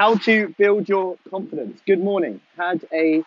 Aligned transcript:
How 0.00 0.14
to 0.14 0.48
build 0.56 0.88
your 0.88 1.18
confidence. 1.28 1.82
Good 1.86 2.02
morning. 2.02 2.40
Had 2.56 2.86
a 2.90 3.22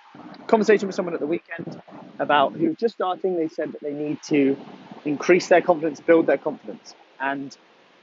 conversation 0.47 0.87
with 0.87 0.95
someone 0.95 1.13
at 1.13 1.19
the 1.19 1.27
weekend 1.27 1.79
about 2.17 2.53
who 2.53 2.73
just 2.73 2.95
starting. 2.95 3.37
They 3.37 3.47
said 3.47 3.73
that 3.73 3.81
they 3.81 3.93
need 3.93 4.23
to 4.23 4.57
increase 5.05 5.49
their 5.49 5.61
confidence, 5.61 5.99
build 5.99 6.25
their 6.25 6.39
confidence. 6.39 6.95
And 7.19 7.55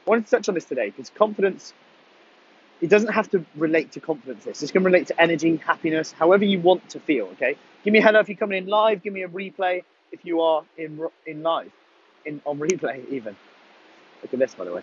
I 0.07 0.11
wanted 0.11 0.27
to 0.27 0.31
touch 0.31 0.49
on 0.49 0.55
this 0.55 0.67
today 0.67 0.91
because 0.91 1.11
confidence, 1.11 1.75
it 2.81 2.91
doesn't 2.91 3.13
have 3.13 3.29
to 3.33 3.45
relate 3.57 3.91
to 3.91 4.01
confidence. 4.01 4.45
This 4.45 4.71
going 4.71 4.85
to 4.85 4.89
relate 4.89 5.09
to 5.09 5.21
energy, 5.21 5.57
happiness, 5.57 6.13
however 6.13 6.45
you 6.45 6.61
want 6.61 6.89
to 6.91 7.01
feel. 7.01 7.25
Okay. 7.33 7.57
Give 7.83 7.93
me 7.93 7.99
a 7.99 8.03
hello 8.03 8.21
if 8.21 8.29
you're 8.29 8.39
coming 8.39 8.63
in 8.63 8.69
live. 8.69 9.03
Give 9.03 9.13
me 9.13 9.25
a 9.25 9.29
replay 9.29 9.83
if 10.13 10.25
you 10.25 10.43
are 10.43 10.63
in 10.79 11.09
in 11.27 11.43
live, 11.43 11.73
in 12.25 12.41
on 12.47 12.61
replay 12.61 13.03
even. 13.11 13.35
Look 14.23 14.33
at 14.33 14.39
this, 14.39 14.55
by 14.55 14.65
the 14.65 14.75
way. 14.75 14.83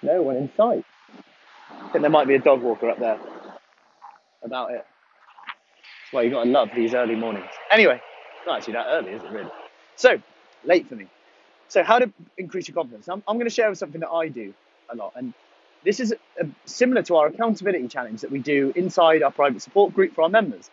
No 0.00 0.22
one 0.22 0.36
in 0.36 0.48
sight. 0.56 0.84
I 1.84 1.88
think 1.92 2.02
there 2.02 2.10
might 2.10 2.28
be 2.28 2.34
a 2.34 2.38
dog 2.38 2.62
walker 2.62 2.88
up 2.88 2.98
there. 2.98 3.18
About 4.42 4.70
it. 4.70 4.84
That's 4.84 6.12
why 6.12 6.22
you 6.22 6.30
got 6.30 6.44
to 6.44 6.50
love 6.50 6.70
these 6.74 6.94
early 6.94 7.14
mornings. 7.14 7.50
Anyway, 7.70 8.00
not 8.46 8.58
actually 8.58 8.74
that 8.74 8.86
early, 8.88 9.12
is 9.12 9.22
it 9.22 9.30
really? 9.30 9.50
So, 9.96 10.20
late 10.64 10.88
for 10.88 10.96
me. 10.96 11.06
So, 11.68 11.82
how 11.82 11.98
to 11.98 12.12
increase 12.36 12.68
your 12.68 12.74
confidence? 12.74 13.08
I'm, 13.08 13.22
I'm 13.28 13.36
going 13.36 13.48
to 13.48 13.54
share 13.54 13.74
something 13.74 14.00
that 14.00 14.10
I 14.10 14.28
do 14.28 14.52
a 14.90 14.96
lot. 14.96 15.12
And 15.16 15.32
this 15.84 16.00
is 16.00 16.14
a, 16.40 16.46
similar 16.64 17.02
to 17.02 17.16
our 17.16 17.26
accountability 17.28 17.88
challenge 17.88 18.22
that 18.22 18.30
we 18.30 18.38
do 18.38 18.72
inside 18.74 19.22
our 19.22 19.30
private 19.30 19.62
support 19.62 19.94
group 19.94 20.14
for 20.14 20.22
our 20.22 20.28
members. 20.28 20.70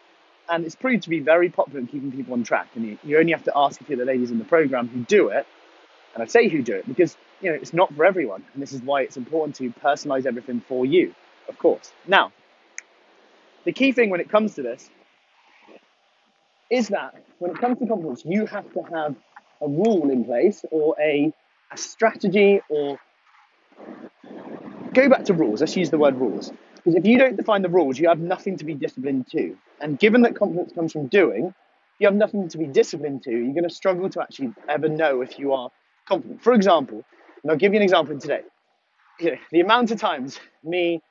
And 0.47 0.65
it's 0.65 0.75
proved 0.75 1.03
to 1.03 1.09
be 1.09 1.19
very 1.19 1.49
popular 1.49 1.79
in 1.79 1.87
keeping 1.87 2.11
people 2.11 2.33
on 2.33 2.43
track. 2.43 2.69
And 2.75 2.85
you, 2.85 2.97
you 3.03 3.19
only 3.19 3.33
have 3.33 3.43
to 3.43 3.51
ask 3.55 3.79
a 3.81 3.83
few 3.83 3.95
of 3.95 3.99
the 3.99 4.05
ladies 4.05 4.31
in 4.31 4.39
the 4.39 4.45
program 4.45 4.87
who 4.87 5.03
do 5.03 5.29
it. 5.29 5.45
And 6.13 6.23
I 6.23 6.25
say 6.25 6.49
who 6.49 6.61
do 6.61 6.75
it 6.75 6.87
because 6.87 7.15
you 7.41 7.49
know, 7.51 7.55
it's 7.55 7.73
not 7.73 7.93
for 7.93 8.05
everyone. 8.05 8.43
And 8.53 8.61
this 8.61 8.73
is 8.73 8.81
why 8.81 9.01
it's 9.01 9.17
important 9.17 9.55
to 9.57 9.69
personalize 9.81 10.25
everything 10.25 10.61
for 10.67 10.85
you, 10.85 11.13
of 11.47 11.57
course. 11.57 11.91
Now, 12.07 12.31
the 13.65 13.71
key 13.73 13.91
thing 13.91 14.09
when 14.09 14.19
it 14.19 14.29
comes 14.29 14.55
to 14.55 14.61
this 14.63 14.89
is 16.69 16.89
that 16.89 17.15
when 17.39 17.51
it 17.51 17.57
comes 17.59 17.79
to 17.79 17.87
confidence, 17.87 18.23
you 18.25 18.45
have 18.45 18.71
to 18.73 18.81
have 18.93 19.15
a 19.61 19.67
rule 19.67 20.09
in 20.11 20.25
place 20.25 20.63
or 20.71 20.95
a, 21.01 21.33
a 21.71 21.77
strategy 21.77 22.61
or 22.69 22.99
go 24.93 25.09
back 25.09 25.25
to 25.25 25.33
rules. 25.33 25.61
Let's 25.61 25.75
use 25.75 25.89
the 25.89 25.97
word 25.97 26.15
rules. 26.17 26.51
Because 26.75 26.95
if 26.95 27.05
you 27.05 27.17
don't 27.17 27.35
define 27.37 27.61
the 27.61 27.69
rules, 27.69 27.99
you 27.99 28.07
have 28.09 28.19
nothing 28.19 28.57
to 28.57 28.65
be 28.65 28.73
disciplined 28.73 29.27
to. 29.31 29.57
And 29.81 29.99
given 29.99 30.21
that 30.23 30.35
confidence 30.35 30.73
comes 30.73 30.93
from 30.93 31.07
doing, 31.07 31.53
you 31.99 32.07
have 32.07 32.15
nothing 32.15 32.47
to 32.49 32.57
be 32.57 32.65
disciplined 32.65 33.23
to, 33.23 33.31
you're 33.31 33.53
going 33.53 33.67
to 33.67 33.69
struggle 33.69 34.09
to 34.11 34.21
actually 34.21 34.53
ever 34.69 34.87
know 34.89 35.21
if 35.21 35.37
you 35.37 35.53
are 35.53 35.69
confident. 36.07 36.41
For 36.41 36.53
example, 36.53 37.03
and 37.43 37.51
I'll 37.51 37.57
give 37.57 37.73
you 37.73 37.77
an 37.77 37.83
example 37.83 38.17
today. 38.19 38.41
You 39.19 39.31
know, 39.31 39.37
the 39.51 39.59
amount 39.61 39.91
of 39.91 39.99
times 39.99 40.39
me, 40.63 41.01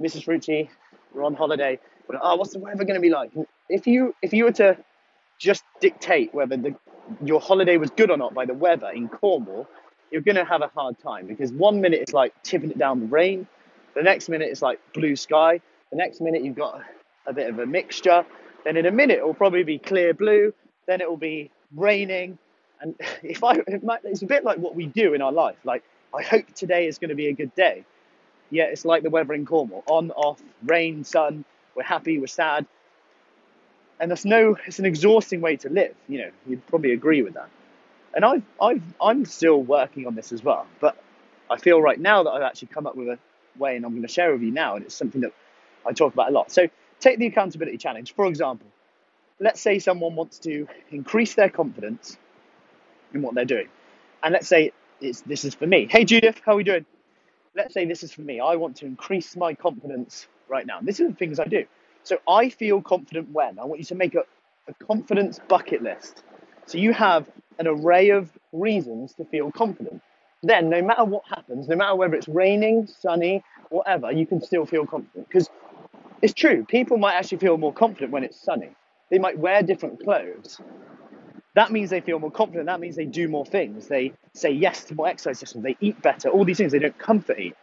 Mrs. 0.00 0.24
Frucci, 0.24 0.68
we're 1.12 1.24
on 1.24 1.34
holiday, 1.34 1.78
we're 2.08 2.16
like, 2.16 2.24
oh, 2.24 2.36
what's 2.36 2.52
the 2.52 2.58
weather 2.58 2.84
going 2.84 2.94
to 2.94 3.00
be 3.00 3.10
like? 3.10 3.30
If 3.68 3.86
you 3.86 4.14
if 4.22 4.32
you 4.32 4.44
were 4.44 4.52
to 4.52 4.76
just 5.38 5.64
dictate 5.80 6.34
whether 6.34 6.56
the, 6.56 6.74
your 7.22 7.40
holiday 7.40 7.76
was 7.76 7.90
good 7.90 8.10
or 8.10 8.16
not 8.16 8.34
by 8.34 8.46
the 8.46 8.54
weather 8.54 8.90
in 8.90 9.08
Cornwall, 9.08 9.68
you're 10.10 10.22
going 10.22 10.36
to 10.36 10.44
have 10.44 10.62
a 10.62 10.68
hard 10.68 10.98
time 10.98 11.26
because 11.26 11.52
one 11.52 11.80
minute 11.80 12.00
it's 12.00 12.12
like 12.12 12.32
tipping 12.42 12.70
it 12.70 12.78
down 12.78 13.00
the 13.00 13.06
rain, 13.06 13.46
the 13.94 14.02
next 14.02 14.28
minute 14.28 14.48
it's 14.50 14.62
like 14.62 14.80
blue 14.92 15.16
sky, 15.16 15.60
the 15.90 15.96
next 15.96 16.20
minute 16.20 16.44
you've 16.44 16.56
got 16.56 16.82
a 17.26 17.32
bit 17.32 17.48
of 17.48 17.58
a 17.58 17.66
mixture, 17.66 18.24
then 18.64 18.76
in 18.76 18.86
a 18.86 18.90
minute 18.90 19.18
it 19.18 19.26
will 19.26 19.34
probably 19.34 19.64
be 19.64 19.78
clear 19.78 20.14
blue, 20.14 20.52
then 20.86 21.00
it 21.00 21.08
will 21.08 21.16
be 21.16 21.50
raining, 21.74 22.38
and 22.80 22.94
if 23.22 23.42
I, 23.42 23.56
it's 24.04 24.22
a 24.22 24.26
bit 24.26 24.44
like 24.44 24.58
what 24.58 24.74
we 24.74 24.86
do 24.86 25.14
in 25.14 25.22
our 25.22 25.32
life. 25.32 25.56
Like, 25.64 25.82
I 26.14 26.22
hope 26.22 26.52
today 26.54 26.86
is 26.86 26.98
going 26.98 27.08
to 27.08 27.14
be 27.14 27.28
a 27.28 27.32
good 27.32 27.54
day. 27.54 27.84
Yeah, 28.50 28.64
it's 28.64 28.84
like 28.84 29.02
the 29.02 29.10
weather 29.10 29.34
in 29.34 29.46
Cornwall 29.46 29.82
on, 29.86 30.10
off, 30.12 30.40
rain, 30.64 31.04
sun. 31.04 31.44
We're 31.74 31.82
happy, 31.82 32.18
we're 32.18 32.26
sad. 32.26 32.66
And 33.98 34.10
that's 34.10 34.24
no, 34.24 34.56
it's 34.66 34.78
an 34.78 34.84
exhausting 34.84 35.40
way 35.40 35.56
to 35.56 35.68
live. 35.68 35.94
You 36.08 36.18
know, 36.18 36.30
you'd 36.46 36.66
probably 36.66 36.92
agree 36.92 37.22
with 37.22 37.34
that. 37.34 37.48
And 38.14 38.24
I've, 38.24 38.42
I've, 38.60 38.82
I'm 39.00 39.24
still 39.24 39.60
working 39.60 40.06
on 40.06 40.14
this 40.14 40.32
as 40.32 40.42
well. 40.42 40.66
But 40.80 40.96
I 41.50 41.56
feel 41.56 41.80
right 41.80 41.98
now 41.98 42.22
that 42.22 42.30
I've 42.30 42.42
actually 42.42 42.68
come 42.68 42.86
up 42.86 42.96
with 42.96 43.08
a 43.08 43.18
way, 43.58 43.76
and 43.76 43.84
I'm 43.84 43.92
going 43.92 44.02
to 44.02 44.08
share 44.08 44.32
with 44.32 44.42
you 44.42 44.52
now. 44.52 44.76
And 44.76 44.84
it's 44.84 44.94
something 44.94 45.22
that 45.22 45.32
I 45.86 45.92
talk 45.92 46.12
about 46.12 46.28
a 46.28 46.32
lot. 46.32 46.52
So 46.52 46.68
take 47.00 47.18
the 47.18 47.26
accountability 47.26 47.78
challenge, 47.78 48.14
for 48.14 48.26
example. 48.26 48.68
Let's 49.40 49.60
say 49.60 49.80
someone 49.80 50.14
wants 50.14 50.38
to 50.40 50.68
increase 50.90 51.34
their 51.34 51.48
confidence 51.48 52.16
in 53.12 53.22
what 53.22 53.34
they're 53.34 53.44
doing. 53.44 53.68
And 54.22 54.32
let's 54.32 54.48
say 54.48 54.72
it's, 55.00 55.20
this 55.22 55.44
is 55.44 55.54
for 55.54 55.66
me. 55.66 55.86
Hey, 55.90 56.04
Judith, 56.04 56.40
how 56.44 56.52
are 56.52 56.56
we 56.56 56.64
doing? 56.64 56.86
Let's 57.56 57.74
say 57.74 57.86
this 57.86 58.02
is 58.02 58.12
for 58.12 58.22
me. 58.22 58.40
I 58.40 58.56
want 58.56 58.76
to 58.76 58.86
increase 58.86 59.36
my 59.36 59.54
confidence 59.54 60.26
right 60.48 60.66
now. 60.66 60.80
This 60.82 61.00
is 61.00 61.08
the 61.08 61.14
things 61.14 61.38
I 61.40 61.44
do. 61.44 61.64
So 62.02 62.18
I 62.28 62.48
feel 62.48 62.82
confident 62.82 63.30
when 63.30 63.58
I 63.58 63.64
want 63.64 63.80
you 63.80 63.84
to 63.86 63.94
make 63.94 64.14
a, 64.14 64.24
a 64.68 64.74
confidence 64.86 65.40
bucket 65.48 65.82
list. 65.82 66.22
So 66.66 66.78
you 66.78 66.92
have 66.92 67.28
an 67.58 67.66
array 67.66 68.10
of 68.10 68.30
reasons 68.52 69.14
to 69.14 69.24
feel 69.26 69.52
confident. 69.52 70.02
Then, 70.42 70.68
no 70.70 70.82
matter 70.82 71.04
what 71.04 71.24
happens, 71.28 71.68
no 71.68 71.76
matter 71.76 71.94
whether 71.96 72.14
it's 72.14 72.28
raining, 72.28 72.86
sunny, 72.86 73.42
whatever, 73.70 74.12
you 74.12 74.26
can 74.26 74.42
still 74.42 74.66
feel 74.66 74.86
confident. 74.86 75.28
Because 75.28 75.48
it's 76.22 76.34
true, 76.34 76.64
people 76.64 76.98
might 76.98 77.14
actually 77.14 77.38
feel 77.38 77.56
more 77.58 77.72
confident 77.72 78.12
when 78.12 78.24
it's 78.24 78.40
sunny. 78.40 78.70
They 79.10 79.18
might 79.18 79.38
wear 79.38 79.62
different 79.62 80.02
clothes 80.02 80.60
that 81.54 81.70
means 81.70 81.90
they 81.90 82.00
feel 82.00 82.18
more 82.18 82.30
confident. 82.30 82.66
That 82.66 82.80
means 82.80 82.96
they 82.96 83.06
do 83.06 83.28
more 83.28 83.46
things. 83.46 83.86
They 83.86 84.12
say 84.32 84.50
yes 84.50 84.84
to 84.84 84.94
more 84.94 85.08
exercise 85.08 85.38
sessions. 85.38 85.62
They 85.62 85.76
eat 85.80 86.00
better. 86.02 86.28
All 86.28 86.44
these 86.44 86.58
things. 86.58 86.72
They 86.72 86.80
don't 86.80 86.98
comfort 86.98 87.38
eat. 87.38 87.54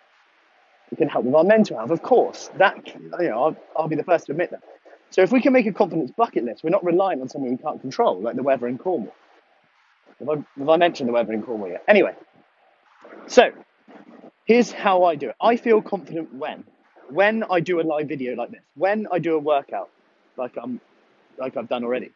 It 0.91 0.97
can 0.97 1.09
help 1.09 1.25
with 1.25 1.35
our 1.35 1.43
mental 1.43 1.77
health, 1.77 1.91
of 1.91 2.01
course. 2.01 2.49
That 2.57 2.85
you 2.87 3.29
know, 3.29 3.43
I'll, 3.43 3.57
I'll 3.77 3.87
be 3.87 3.95
the 3.95 4.03
first 4.03 4.25
to 4.27 4.33
admit 4.33 4.51
that. 4.51 4.63
So 5.09 5.21
if 5.21 5.31
we 5.31 5.41
can 5.41 5.51
make 5.51 5.65
a 5.65 5.73
confidence 5.73 6.11
bucket 6.11 6.45
list, 6.45 6.63
we're 6.63 6.69
not 6.69 6.85
relying 6.85 7.21
on 7.21 7.27
something 7.27 7.51
we 7.51 7.57
can't 7.57 7.81
control, 7.81 8.21
like 8.21 8.35
the 8.37 8.43
weather 8.43 8.67
in 8.67 8.77
Cornwall. 8.77 9.13
Have 10.19 10.29
I, 10.29 10.35
have 10.59 10.69
I 10.69 10.77
mentioned 10.77 11.09
the 11.09 11.13
weather 11.13 11.33
in 11.33 11.43
Cornwall 11.43 11.69
yet? 11.69 11.83
Anyway, 11.87 12.15
so 13.27 13.51
here's 14.45 14.71
how 14.71 15.03
I 15.03 15.15
do 15.15 15.29
it. 15.29 15.35
I 15.41 15.57
feel 15.57 15.81
confident 15.81 16.33
when, 16.33 16.63
when 17.09 17.43
I 17.49 17.59
do 17.59 17.81
a 17.81 17.83
live 17.83 18.07
video 18.07 18.35
like 18.35 18.51
this, 18.51 18.61
when 18.75 19.07
I 19.11 19.19
do 19.19 19.35
a 19.35 19.39
workout, 19.39 19.89
like 20.37 20.55
I'm, 20.61 20.79
like 21.37 21.57
I've 21.57 21.67
done 21.67 21.83
already. 21.83 22.11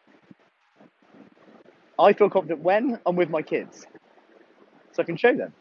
I 1.98 2.12
feel 2.12 2.28
confident 2.28 2.60
when 2.60 2.98
I'm 3.06 3.16
with 3.16 3.30
my 3.30 3.42
kids, 3.42 3.86
so 4.92 5.02
I 5.02 5.06
can 5.06 5.16
show 5.16 5.34
them. 5.34 5.52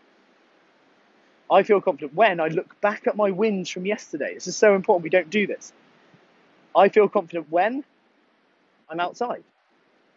I 1.49 1.63
feel 1.63 1.79
confident 1.79 2.13
when 2.13 2.39
I 2.39 2.47
look 2.47 2.79
back 2.81 3.07
at 3.07 3.15
my 3.15 3.31
wins 3.31 3.69
from 3.69 3.85
yesterday. 3.85 4.33
This 4.33 4.47
is 4.47 4.57
so 4.57 4.75
important. 4.75 5.03
We 5.03 5.09
don't 5.09 5.29
do 5.29 5.45
this. 5.47 5.71
I 6.75 6.89
feel 6.89 7.07
confident 7.07 7.47
when 7.49 7.83
I'm 8.89 8.99
outside 8.99 9.43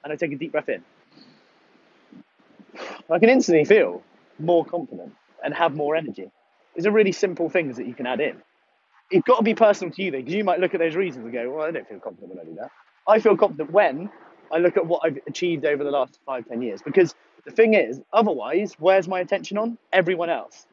and 0.03 0.13
I 0.13 0.17
take 0.17 0.33
a 0.33 0.37
deep 0.37 0.53
breath 0.53 0.69
in. 0.69 0.83
I 3.11 3.19
can 3.19 3.29
instantly 3.29 3.65
feel 3.65 4.03
more 4.39 4.65
confident 4.65 5.15
and 5.45 5.55
have 5.55 5.75
more 5.75 5.97
energy. 5.97 6.31
These 6.75 6.87
are 6.87 6.91
really 6.91 7.13
simple 7.13 7.49
things 7.49 7.77
that 7.77 7.87
you 7.87 7.95
can 7.95 8.07
add 8.07 8.21
in. 8.21 8.43
It's 9.11 9.27
got 9.27 9.37
to 9.37 9.43
be 9.43 9.55
personal 9.55 9.93
to 9.95 10.03
you 10.03 10.11
though, 10.11 10.19
because 10.19 10.35
you 10.35 10.45
might 10.45 10.61
look 10.61 10.75
at 10.75 10.81
those 10.81 10.95
reasons 10.95 11.25
and 11.25 11.33
go, 11.33 11.51
well, 11.51 11.67
I 11.67 11.71
don't 11.71 11.89
feel 11.89 12.01
confident 12.01 12.31
when 12.31 12.41
I 12.41 12.45
do 12.45 12.55
that. 12.57 12.71
I 13.07 13.21
feel 13.21 13.37
confident 13.37 13.71
when 13.71 14.11
I 14.53 14.59
look 14.59 14.77
at 14.77 14.87
what 14.87 15.03
I've 15.05 15.19
achieved 15.27 15.65
over 15.65 15.85
the 15.85 15.91
last 15.91 16.19
five, 16.25 16.49
ten 16.49 16.63
years. 16.63 16.83
Because 16.83 17.15
the 17.45 17.51
thing 17.51 17.75
is, 17.75 18.01
otherwise, 18.13 18.75
where's 18.79 19.09
my 19.09 19.21
attention 19.21 19.59
on? 19.59 19.79
Everyone 19.93 20.31
else. 20.31 20.67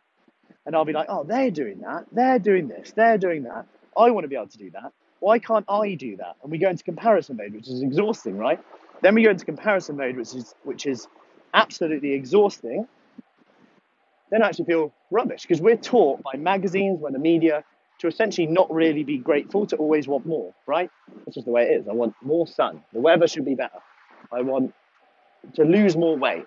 And 0.65 0.75
I'll 0.75 0.85
be 0.85 0.93
like, 0.93 1.07
oh, 1.09 1.23
they're 1.23 1.51
doing 1.51 1.79
that. 1.81 2.05
They're 2.11 2.39
doing 2.39 2.67
this. 2.67 2.91
They're 2.91 3.17
doing 3.17 3.43
that. 3.43 3.65
I 3.97 4.11
want 4.11 4.23
to 4.23 4.27
be 4.27 4.35
able 4.35 4.47
to 4.47 4.57
do 4.57 4.71
that. 4.71 4.91
Why 5.19 5.39
can't 5.39 5.65
I 5.69 5.93
do 5.95 6.17
that? 6.17 6.35
And 6.43 6.51
we 6.51 6.57
go 6.57 6.69
into 6.69 6.83
comparison 6.83 7.37
mode, 7.37 7.53
which 7.53 7.67
is 7.67 7.81
exhausting, 7.81 8.37
right? 8.37 8.59
Then 9.01 9.15
we 9.15 9.23
go 9.23 9.29
into 9.29 9.45
comparison 9.45 9.97
mode, 9.97 10.17
which 10.17 10.33
is 10.35 10.55
which 10.63 10.85
is 10.85 11.07
absolutely 11.53 12.13
exhausting. 12.13 12.87
Then 14.31 14.41
I 14.41 14.47
actually 14.47 14.65
feel 14.65 14.93
rubbish 15.11 15.43
because 15.43 15.61
we're 15.61 15.77
taught 15.77 16.21
by 16.23 16.33
magazines, 16.37 16.99
by 16.99 17.11
the 17.11 17.19
media, 17.19 17.63
to 18.05 18.13
essentially 18.13 18.47
not 18.47 18.71
really 18.71 19.03
be 19.03 19.17
grateful, 19.17 19.65
to 19.67 19.75
always 19.77 20.07
want 20.07 20.25
more, 20.25 20.53
right? 20.67 20.89
That's 21.25 21.35
just 21.35 21.45
the 21.45 21.51
way 21.51 21.63
it 21.63 21.81
is. 21.81 21.87
I 21.87 21.93
want 21.93 22.15
more 22.21 22.47
sun. 22.47 22.83
The 22.93 22.99
weather 22.99 23.27
should 23.27 23.45
be 23.45 23.55
better. 23.55 23.79
I 24.31 24.41
want 24.41 24.73
to 25.55 25.63
lose 25.63 25.95
more 25.95 26.17
weight. 26.17 26.45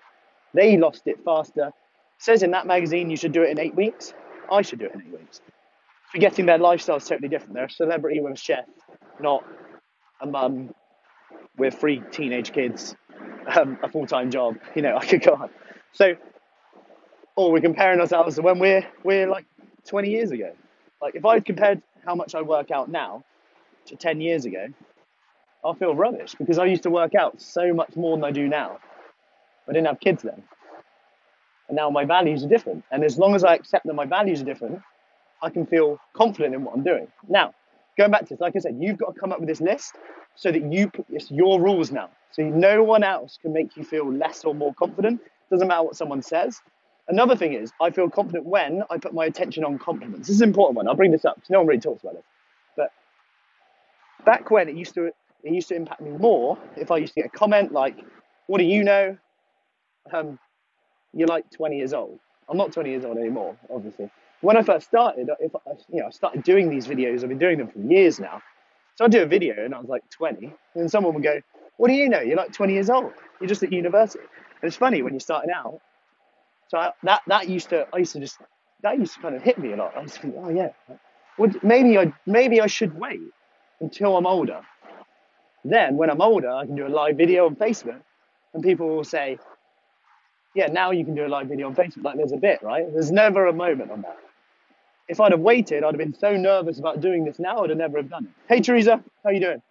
They 0.53 0.77
lost 0.77 1.03
it 1.05 1.23
faster. 1.23 1.67
It 1.67 1.73
says 2.17 2.43
in 2.43 2.51
that 2.51 2.65
magazine 2.67 3.09
you 3.09 3.17
should 3.17 3.31
do 3.31 3.43
it 3.43 3.51
in 3.51 3.59
eight 3.59 3.75
weeks. 3.75 4.13
I 4.51 4.61
should 4.61 4.79
do 4.79 4.85
it 4.85 4.95
in 4.95 5.01
eight 5.01 5.19
weeks. 5.19 5.41
Forgetting 6.11 6.45
their 6.45 6.57
lifestyle 6.57 6.97
is 6.97 7.05
totally 7.05 7.29
different. 7.29 7.53
They're 7.53 7.65
a 7.65 7.69
celebrity 7.69 8.19
with 8.19 8.33
a 8.33 8.37
chef, 8.37 8.65
not 9.19 9.43
a 10.21 10.25
mum 10.25 10.73
with 11.57 11.75
three 11.75 12.01
teenage 12.11 12.51
kids, 12.51 12.95
um, 13.47 13.77
a 13.83 13.89
full 13.89 14.07
time 14.07 14.31
job. 14.31 14.57
You 14.75 14.81
know, 14.81 14.97
I 15.01 15.05
could 15.05 15.21
go 15.21 15.33
on. 15.33 15.49
So, 15.93 16.15
or 17.35 17.51
we're 17.51 17.61
comparing 17.61 17.99
ourselves 17.99 18.35
to 18.35 18.41
when 18.41 18.59
we're 18.59 18.85
we're 19.03 19.27
like 19.27 19.45
20 19.87 20.09
years 20.09 20.31
ago. 20.31 20.53
Like 21.01 21.15
if 21.15 21.25
I 21.25 21.39
compared 21.39 21.81
how 22.05 22.15
much 22.15 22.35
I 22.35 22.41
work 22.41 22.71
out 22.71 22.89
now 22.89 23.23
to 23.85 23.95
10 23.95 24.21
years 24.21 24.45
ago, 24.45 24.67
I'll 25.63 25.73
feel 25.73 25.95
rubbish 25.95 26.35
because 26.37 26.57
I 26.57 26.65
used 26.65 26.83
to 26.83 26.89
work 26.89 27.15
out 27.15 27.41
so 27.41 27.73
much 27.73 27.95
more 27.95 28.15
than 28.15 28.23
I 28.23 28.31
do 28.31 28.47
now. 28.47 28.79
I 29.67 29.73
didn't 29.73 29.87
have 29.87 29.99
kids 29.99 30.23
then. 30.23 30.43
And 31.67 31.75
now 31.75 31.89
my 31.89 32.05
values 32.05 32.43
are 32.43 32.47
different. 32.47 32.83
And 32.91 33.03
as 33.03 33.17
long 33.17 33.35
as 33.35 33.43
I 33.43 33.53
accept 33.55 33.85
that 33.85 33.93
my 33.93 34.05
values 34.05 34.41
are 34.41 34.45
different, 34.45 34.81
I 35.41 35.49
can 35.49 35.65
feel 35.65 35.99
confident 36.13 36.55
in 36.55 36.63
what 36.63 36.75
I'm 36.75 36.83
doing. 36.83 37.07
Now, 37.27 37.53
going 37.97 38.11
back 38.11 38.21
to 38.21 38.29
this, 38.29 38.41
like 38.41 38.55
I 38.55 38.59
said, 38.59 38.77
you've 38.79 38.97
got 38.97 39.13
to 39.13 39.19
come 39.19 39.31
up 39.31 39.39
with 39.39 39.47
this 39.47 39.61
list 39.61 39.95
so 40.35 40.51
that 40.51 40.71
you 40.71 40.89
put 40.89 41.05
it's 41.09 41.29
your 41.29 41.61
rules 41.61 41.91
now. 41.91 42.09
So 42.31 42.43
no 42.43 42.83
one 42.83 43.03
else 43.03 43.37
can 43.41 43.53
make 43.53 43.77
you 43.77 43.83
feel 43.83 44.11
less 44.11 44.43
or 44.43 44.55
more 44.55 44.73
confident. 44.73 45.21
Doesn't 45.51 45.67
matter 45.67 45.83
what 45.83 45.95
someone 45.95 46.21
says. 46.21 46.59
Another 47.09 47.35
thing 47.35 47.53
is, 47.53 47.73
I 47.81 47.89
feel 47.89 48.07
confident 48.07 48.45
when 48.45 48.83
I 48.91 48.99
put 48.99 49.15
my 49.15 49.25
attention 49.25 49.65
on 49.65 49.79
compliments. 49.79 50.27
This 50.27 50.35
is 50.35 50.41
an 50.41 50.49
important 50.49 50.77
one. 50.77 50.87
I'll 50.87 50.95
bring 50.95 51.11
this 51.11 51.25
up 51.25 51.35
because 51.35 51.49
no 51.49 51.57
one 51.57 51.67
really 51.67 51.81
talks 51.81 52.03
about 52.03 52.13
it. 52.13 52.23
But 52.77 52.91
back 54.25 54.51
when 54.51 54.69
it 54.69 54.75
used 54.75 54.93
to, 54.93 55.05
it 55.05 55.15
used 55.43 55.69
to 55.69 55.75
impact 55.75 56.01
me 56.01 56.11
more 56.11 56.59
if 56.77 56.91
I 56.91 56.97
used 56.97 57.15
to 57.15 57.21
get 57.21 57.25
a 57.25 57.35
comment 57.35 57.71
like, 57.71 57.97
"What 58.45 58.59
do 58.59 58.63
you 58.63 58.83
know? 58.83 59.17
Um, 60.13 60.37
you're 61.11 61.27
like 61.27 61.49
20 61.49 61.77
years 61.77 61.93
old." 61.93 62.19
I'm 62.47 62.57
not 62.57 62.71
20 62.71 62.91
years 62.91 63.05
old 63.05 63.17
anymore, 63.17 63.57
obviously. 63.73 64.11
When 64.41 64.55
I 64.55 64.61
first 64.61 64.85
started, 64.87 65.29
if 65.39 65.55
I, 65.55 65.71
you 65.91 66.01
know, 66.01 66.07
I 66.07 66.11
started 66.11 66.43
doing 66.43 66.69
these 66.69 66.85
videos. 66.85 67.23
I've 67.23 67.29
been 67.29 67.39
doing 67.39 67.57
them 67.57 67.69
for 67.69 67.79
years 67.79 68.19
now. 68.19 68.41
So 68.95 69.05
I'd 69.05 69.11
do 69.11 69.23
a 69.23 69.25
video 69.25 69.65
and 69.65 69.73
I 69.73 69.79
was 69.79 69.89
like 69.89 70.07
20, 70.11 70.53
and 70.75 70.91
someone 70.91 71.15
would 71.15 71.23
go, 71.23 71.41
"What 71.77 71.87
do 71.87 71.95
you 71.95 72.07
know? 72.07 72.19
You're 72.19 72.37
like 72.37 72.53
20 72.53 72.73
years 72.73 72.91
old. 72.91 73.13
You're 73.39 73.47
just 73.47 73.63
at 73.63 73.73
university." 73.73 74.23
And 74.61 74.67
it's 74.67 74.77
funny 74.77 75.01
when 75.01 75.13
you're 75.13 75.19
starting 75.21 75.51
out 75.51 75.81
so 76.69 76.77
I, 76.77 76.91
that 77.03 77.21
that 77.27 77.49
used 77.49 77.69
to 77.69 77.87
I 77.93 77.97
used 77.97 78.13
to 78.13 78.19
just 78.19 78.37
that 78.81 78.97
used 78.97 79.15
to 79.15 79.21
kind 79.21 79.35
of 79.35 79.41
hit 79.41 79.57
me 79.57 79.73
a 79.73 79.75
lot. 79.75 79.95
I 79.97 80.01
was 80.01 80.17
thinking, 80.17 80.41
oh 80.43 80.49
yeah, 80.49 80.69
would 81.37 81.61
maybe 81.63 81.97
I 81.97 82.13
maybe 82.25 82.61
I 82.61 82.67
should 82.67 82.97
wait 82.97 83.21
until 83.81 84.15
I'm 84.15 84.25
older. 84.27 84.61
Then 85.65 85.97
when 85.97 86.09
I'm 86.09 86.21
older, 86.21 86.49
I 86.49 86.65
can 86.65 86.75
do 86.75 86.87
a 86.87 86.89
live 86.89 87.17
video 87.17 87.47
on 87.47 87.55
Facebook, 87.55 87.99
and 88.53 88.63
people 88.63 88.87
will 88.87 89.03
say, 89.03 89.37
yeah, 90.55 90.67
now 90.67 90.91
you 90.91 91.03
can 91.03 91.15
do 91.15 91.25
a 91.25 91.27
live 91.27 91.47
video 91.47 91.67
on 91.67 91.75
Facebook. 91.75 92.03
Like 92.03 92.17
there's 92.17 92.31
a 92.31 92.37
bit, 92.37 92.61
right? 92.61 92.85
There's 92.93 93.11
never 93.11 93.47
a 93.47 93.53
moment 93.53 93.91
on 93.91 94.03
that. 94.03 94.17
If 95.07 95.19
I'd 95.19 95.31
have 95.31 95.41
waited, 95.41 95.83
I'd 95.83 95.87
have 95.87 95.97
been 95.97 96.13
so 96.13 96.37
nervous 96.37 96.77
about 96.77 97.01
doing 97.01 97.25
this 97.25 97.39
now, 97.39 97.63
I'd 97.63 97.71
have 97.71 97.79
never 97.79 97.97
have 97.97 98.09
done 98.09 98.25
it. 98.25 98.31
Hey 98.47 98.61
Teresa, 98.61 99.03
how 99.23 99.31
you 99.31 99.39
doing? 99.39 99.61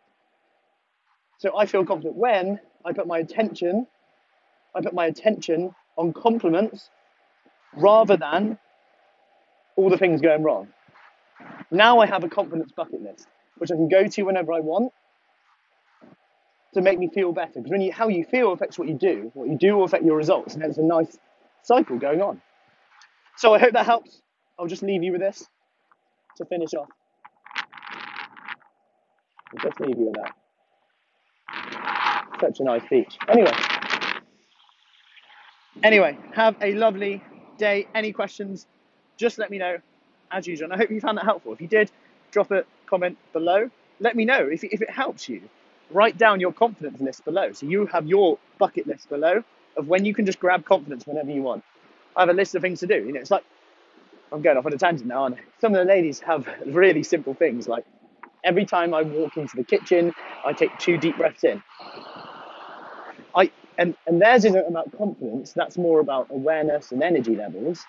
So 1.39 1.57
I 1.57 1.67
feel 1.67 1.85
confident 1.85 2.17
when 2.17 2.59
I 2.85 2.93
put 2.93 3.07
my 3.07 3.19
attention, 3.19 3.87
I 4.75 4.81
put 4.81 4.93
my 4.93 5.07
attention 5.07 5.73
on 5.99 6.13
compliments 6.13 6.89
rather 7.77 8.17
than 8.17 8.59
all 9.77 9.91
the 9.91 9.99
things 9.99 10.23
going 10.23 10.43
wrong. 10.43 10.69
Now 11.71 11.99
I 11.99 12.07
have 12.07 12.25
a 12.25 12.29
confidence 12.29 12.73
bucket 12.73 13.03
list, 13.03 13.27
which 13.59 13.71
I 13.71 13.75
can 13.75 13.89
go 13.89 14.07
to 14.07 14.23
whenever 14.23 14.53
I 14.53 14.61
want 14.61 14.93
to 16.75 16.81
make 16.81 16.99
me 16.99 17.09
feel 17.09 17.33
better. 17.33 17.53
Because 17.57 17.71
when 17.71 17.81
you, 17.81 17.93
how 17.93 18.09
you 18.09 18.25
feel 18.25 18.53
affects 18.53 18.79
what 18.79 18.89
you 18.89 18.95
do. 18.95 19.31
What 19.35 19.49
you 19.49 19.59
do 19.59 19.77
will 19.77 19.85
affect 19.85 20.05
your 20.05 20.17
results, 20.17 20.55
and 20.55 20.63
it's 20.63 20.79
a 20.79 20.83
nice 20.83 21.19
cycle 21.63 21.99
going 21.99 22.23
on. 22.23 22.41
So 23.37 23.55
I 23.55 23.59
hope 23.59 23.73
that 23.73 23.87
helps. 23.87 24.23
I'll 24.59 24.67
just 24.67 24.83
leave 24.83 25.03
you 25.03 25.13
with 25.13 25.21
this 25.21 25.47
to 26.37 26.45
finish 26.45 26.75
off. 26.75 26.89
I'll 29.53 29.63
just 29.63 29.81
leave 29.81 29.99
you 29.99 30.07
with 30.07 30.17
that. 30.17 30.35
Such 32.41 32.61
a 32.61 32.65
nice 32.65 32.83
beach. 32.89 33.19
Anyway. 33.29 33.53
Anyway, 35.83 36.19
have 36.35 36.57
a 36.61 36.75
lovely 36.75 37.23
day. 37.57 37.87
Any 37.95 38.13
questions, 38.13 38.67
just 39.17 39.39
let 39.39 39.51
me 39.51 39.59
know 39.59 39.79
as 40.31 40.47
usual. 40.47 40.67
And 40.67 40.75
I 40.75 40.77
hope 40.77 40.91
you 40.91 41.01
found 41.01 41.19
that 41.19 41.25
helpful. 41.25 41.53
If 41.53 41.61
you 41.61 41.69
did, 41.69 41.91
drop 42.31 42.51
a 42.51 42.65
comment 42.87 43.17
below. 43.33 43.71
Let 44.01 44.17
me 44.17 44.25
know 44.25 44.41
if, 44.41 44.65
if 44.65 44.83
it 44.83 44.91
helps 44.91 45.29
you. 45.29 45.43
Write 45.91 46.19
down 46.19 46.41
your 46.41 46.53
confidence 46.53 47.01
list 47.01 47.25
below. 47.25 47.53
So 47.53 47.67
you 47.67 47.87
have 47.87 48.07
your 48.07 48.39
bucket 48.59 48.87
list 48.87 49.09
below 49.09 49.43
of 49.77 49.89
when 49.89 50.05
you 50.05 50.15
can 50.15 50.27
just 50.27 50.41
grab 50.41 50.65
confidence 50.65 51.07
whenever 51.07 51.31
you 51.31 51.43
want. 51.43 51.65
I 52.17 52.23
have 52.23 52.29
a 52.29 52.35
list 52.35 52.55
of 52.55 52.63
things 52.63 52.81
to 52.81 52.87
do. 52.87 52.97
You 52.97 53.13
know, 53.13 53.21
it's 53.21 53.31
like 53.31 53.45
I'm 54.33 54.43
going 54.43 54.59
off 54.59 54.67
on 54.67 54.73
a 54.73 54.79
tangent 54.79 55.07
now, 55.07 55.27
and 55.27 55.37
some 55.61 55.75
of 55.75 55.79
the 55.79 55.85
ladies 55.85 56.21
have 56.21 56.49
really 56.67 57.03
simple 57.03 57.35
things 57.35 57.69
like 57.69 57.85
every 58.45 58.67
time 58.67 58.93
I 58.93 59.03
walk 59.03 59.37
into 59.37 59.57
the 59.57 59.65
kitchen, 59.65 60.13
I 60.45 60.53
take 60.53 60.77
two 60.79 60.99
deep 60.99 61.17
breaths 61.17 61.45
in. 61.45 61.63
I 63.35 63.51
and, 63.79 63.97
and 64.07 64.21
theirs 64.21 64.45
isn't 64.45 64.67
about 64.67 64.97
confidence, 64.99 65.53
that's 65.53 65.79
more 65.79 66.01
about 66.01 66.27
awareness 66.31 66.91
and 66.91 67.03
energy 67.03 67.37
levels. 67.37 67.85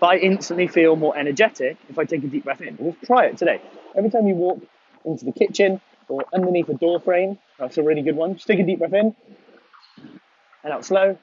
But 0.00 0.06
I 0.06 0.16
instantly 0.18 0.68
feel 0.68 0.94
more 0.94 1.16
energetic 1.18 1.76
if 1.88 1.98
I 1.98 2.04
take 2.04 2.22
a 2.22 2.28
deep 2.28 2.44
breath 2.44 2.60
in. 2.60 2.76
Just 2.76 3.02
try 3.02 3.26
it 3.26 3.36
today. 3.36 3.60
Every 3.96 4.10
time 4.10 4.28
you 4.28 4.36
walk 4.36 4.62
into 5.04 5.24
the 5.24 5.32
kitchen 5.32 5.80
or 6.08 6.24
underneath 6.32 6.68
a 6.68 6.74
door 6.74 7.00
frame, 7.00 7.38
that's 7.58 7.78
a 7.78 7.82
really 7.82 8.02
good 8.02 8.14
one. 8.14 8.34
Just 8.34 8.46
take 8.46 8.60
a 8.60 8.64
deep 8.64 8.78
breath 8.78 8.92
in 8.92 9.14
and 10.62 10.72
out 10.72 10.84
slow 10.84 11.18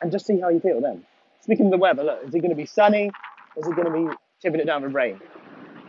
and 0.00 0.10
just 0.10 0.26
see 0.26 0.40
how 0.40 0.48
you 0.48 0.60
feel 0.60 0.80
then. 0.80 1.04
Speaking 1.42 1.66
of 1.66 1.72
the 1.72 1.78
weather, 1.78 2.02
look, 2.02 2.20
is 2.26 2.34
it 2.34 2.38
going 2.38 2.50
to 2.50 2.56
be 2.56 2.66
sunny? 2.66 3.10
Is 3.58 3.66
it 3.66 3.76
going 3.76 3.92
to 3.92 4.10
be 4.10 4.16
chipping 4.40 4.60
it 4.60 4.64
down 4.64 4.82
with 4.82 4.94
rain? 4.94 5.20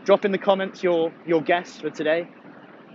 Drop 0.03 0.25
in 0.25 0.33
the 0.33 0.37
comments 0.37 0.83
your, 0.83 1.13
your 1.25 1.41
guess 1.41 1.79
for 1.79 1.89
today, 1.89 2.27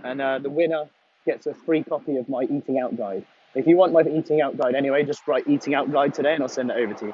and 0.03 0.21
uh, 0.21 0.37
the 0.37 0.49
winner 0.49 0.85
gets 1.25 1.47
a 1.47 1.53
free 1.53 1.83
copy 1.83 2.17
of 2.17 2.29
my 2.29 2.43
eating 2.43 2.77
out 2.77 2.95
guide. 2.95 3.25
If 3.55 3.67
you 3.67 3.75
want 3.77 3.93
my 3.93 4.01
eating 4.01 4.41
out 4.41 4.57
guide 4.57 4.75
anyway, 4.75 5.03
just 5.03 5.27
write 5.27 5.47
eating 5.47 5.73
out 5.73 5.91
guide 5.91 6.13
today 6.13 6.33
and 6.33 6.43
I'll 6.43 6.49
send 6.49 6.69
it 6.69 6.77
over 6.77 6.93
to 6.93 7.05
you. 7.07 7.13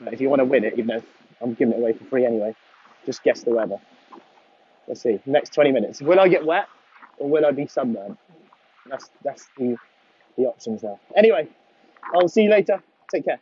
But 0.00 0.12
if 0.12 0.20
you 0.20 0.28
want 0.28 0.40
to 0.40 0.44
win 0.44 0.64
it, 0.64 0.74
even 0.74 0.86
though 0.86 1.02
I'm 1.40 1.54
giving 1.54 1.74
it 1.74 1.78
away 1.78 1.94
for 1.94 2.04
free 2.04 2.26
anyway, 2.26 2.54
just 3.06 3.22
guess 3.22 3.42
the 3.42 3.50
weather. 3.50 3.78
Let's 4.86 5.02
see, 5.02 5.20
next 5.26 5.54
20 5.54 5.72
minutes. 5.72 6.00
Will 6.02 6.20
I 6.20 6.28
get 6.28 6.44
wet 6.44 6.68
or 7.18 7.28
will 7.28 7.46
I 7.46 7.50
be 7.52 7.66
sunburned? 7.66 8.16
That's, 8.86 9.10
that's 9.24 9.48
the, 9.56 9.76
the 10.36 10.44
options 10.44 10.82
there. 10.82 10.98
Anyway, 11.16 11.48
I'll 12.14 12.28
see 12.28 12.42
you 12.42 12.50
later. 12.50 12.82
Take 13.10 13.24
care. 13.24 13.40